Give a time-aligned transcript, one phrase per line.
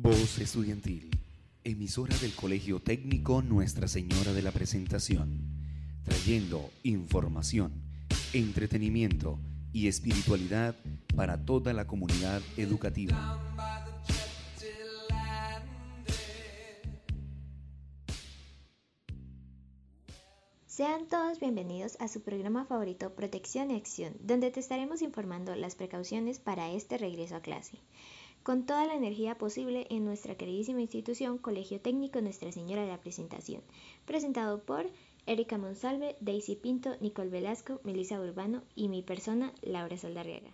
[0.00, 1.10] Voz Estudiantil,
[1.64, 5.40] emisora del Colegio Técnico Nuestra Señora de la Presentación,
[6.04, 7.72] trayendo información,
[8.32, 9.40] entretenimiento
[9.72, 10.76] y espiritualidad
[11.16, 13.42] para toda la comunidad educativa.
[20.66, 25.74] Sean todos bienvenidos a su programa favorito Protección y Acción, donde te estaremos informando las
[25.74, 27.80] precauciones para este regreso a clase
[28.42, 33.00] con toda la energía posible en nuestra queridísima institución Colegio Técnico Nuestra Señora de la
[33.00, 33.62] Presentación,
[34.06, 34.86] presentado por
[35.26, 40.50] Erika Monsalve, Daisy Pinto, Nicole Velasco, Melissa Urbano y mi persona, Laura Saldarriaga.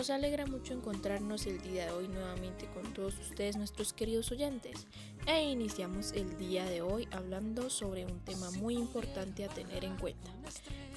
[0.00, 4.86] Nos alegra mucho encontrarnos el día de hoy nuevamente con todos ustedes, nuestros queridos oyentes.
[5.26, 9.98] E iniciamos el día de hoy hablando sobre un tema muy importante a tener en
[9.98, 10.30] cuenta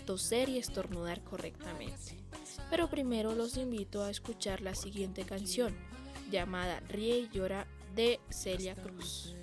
[0.05, 2.17] toser y estornudar correctamente.
[2.69, 5.75] Pero primero los invito a escuchar la siguiente canción,
[6.31, 9.35] llamada Ríe y llora de Celia Cruz.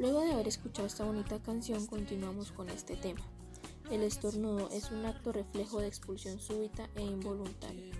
[0.00, 3.20] Luego de haber escuchado esta bonita canción, continuamos con este tema.
[3.90, 7.92] El estornudo es un acto reflejo de expulsión súbita e involuntaria,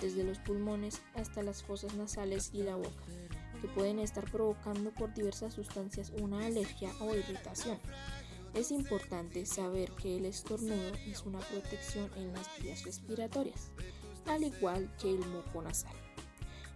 [0.00, 3.02] desde los pulmones hasta las fosas nasales y la boca,
[3.60, 7.80] que pueden estar provocando por diversas sustancias una alergia o irritación.
[8.54, 13.72] Es importante saber que el estornudo es una protección en las vías respiratorias,
[14.26, 15.96] al igual que el moco nasal.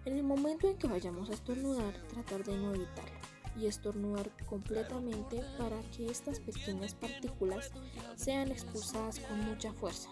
[0.06, 3.21] En el momento en que vayamos a estornudar, tratar de no evitarlo
[3.56, 7.70] y estornudar completamente para que estas pequeñas partículas
[8.16, 10.10] sean expulsadas con mucha fuerza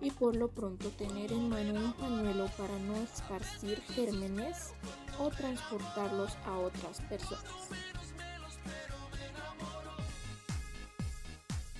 [0.00, 4.74] y por lo pronto tener en mano un pañuelo para no esparcir gérmenes
[5.18, 7.44] o transportarlos a otras personas.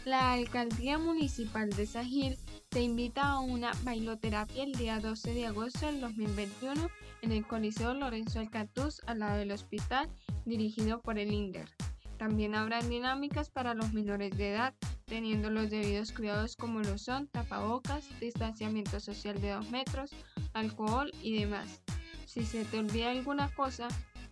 [0.04, 5.86] La Alcaldía Municipal de Sajil te invita a una bailoterapia el día 12 de agosto
[5.86, 6.88] del 2021
[7.22, 10.08] en el Coliseo Lorenzo Alcatuz al lado del hospital
[10.46, 11.68] dirigido por el INDER.
[12.16, 14.74] También habrá dinámicas para los menores de edad,
[15.04, 20.10] teniendo los debidos cuidados como lo son tapabocas, distanciamiento social de 2 metros,
[20.54, 21.82] alcohol y demás.
[22.24, 23.88] Si se te olvida alguna cosa,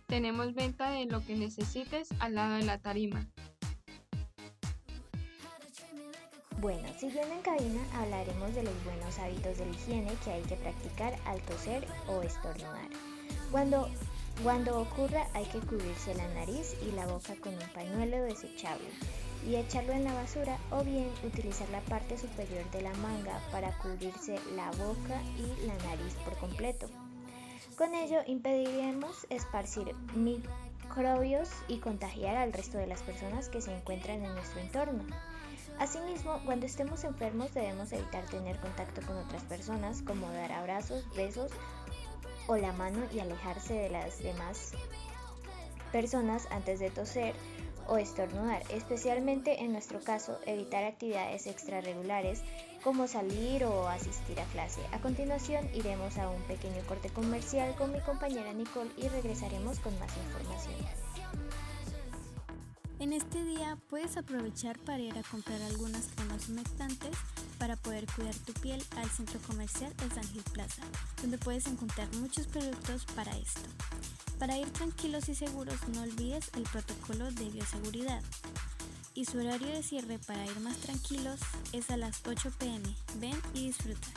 [0.07, 3.27] tenemos venta de lo que necesites al lado de la tarima.
[6.59, 11.13] Bueno, siguiendo en cabina hablaremos de los buenos hábitos de higiene que hay que practicar
[11.25, 12.89] al toser o estornudar.
[13.51, 13.89] Cuando
[14.43, 18.87] cuando ocurra hay que cubrirse la nariz y la boca con un pañuelo desechable
[19.47, 23.77] y echarlo en la basura o bien utilizar la parte superior de la manga para
[23.77, 26.89] cubrirse la boca y la nariz por completo.
[27.77, 34.23] Con ello impediremos esparcir microbios y contagiar al resto de las personas que se encuentran
[34.23, 35.03] en nuestro entorno.
[35.77, 41.51] Asimismo, cuando estemos enfermos debemos evitar tener contacto con otras personas como dar abrazos, besos
[42.47, 44.71] o la mano y alejarse de las demás
[45.91, 47.35] personas antes de toser
[47.87, 52.41] o estornudar, especialmente en nuestro caso evitar actividades extrarregulares
[52.83, 54.81] como salir o asistir a clase.
[54.91, 59.97] A continuación iremos a un pequeño corte comercial con mi compañera Nicole y regresaremos con
[59.99, 60.75] más información.
[62.99, 67.15] En este día puedes aprovechar para ir a comprar algunas cremas humectantes
[67.65, 70.83] para poder cuidar tu piel al centro comercial El San Gil Plaza,
[71.19, 73.67] donde puedes encontrar muchos productos para esto.
[74.37, 78.21] Para ir tranquilos y seguros no olvides el protocolo de bioseguridad.
[79.15, 81.39] Y su horario de cierre para ir más tranquilos
[81.73, 82.87] es a las 8 pm.
[83.15, 84.09] Ven y disfruta.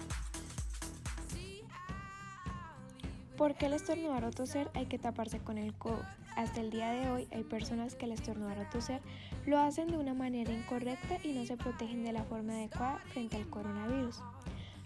[3.38, 6.04] Porque al estornudar o toser hay que taparse con el codo.
[6.38, 9.00] Hasta el día de hoy hay personas que al estornudar o toser
[9.44, 13.34] lo hacen de una manera incorrecta y no se protegen de la forma adecuada frente
[13.36, 14.22] al coronavirus.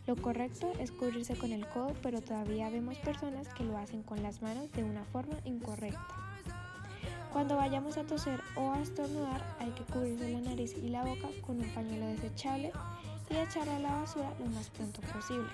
[0.07, 4.23] Lo correcto es cubrirse con el codo, pero todavía vemos personas que lo hacen con
[4.23, 6.17] las manos de una forma incorrecta.
[7.35, 11.29] Cuando vayamos a toser o a estornudar hay que cubrirse la nariz y la boca
[11.47, 12.73] con un pañuelo desechable
[13.29, 15.51] y echarlo a la basura lo más pronto posible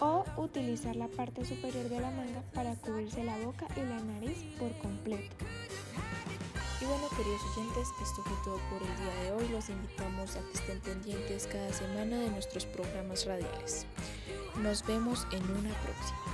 [0.00, 4.38] o utilizar la parte superior de la manga para cubrirse la boca y la nariz
[4.58, 5.34] por completo.
[6.80, 9.48] Y bueno, queridos oyentes, esto fue todo por el día de hoy.
[9.48, 13.86] Los invitamos a que estén pendientes cada semana de nuestros programas radiales.
[14.62, 16.33] Nos vemos en una próxima.